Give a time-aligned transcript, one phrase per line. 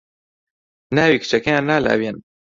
[0.95, 2.17] ناوی کچەکەیان نا لاوێن